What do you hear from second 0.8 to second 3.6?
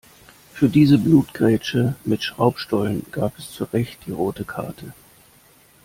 Blutgrätsche mit Schraubstollen gab es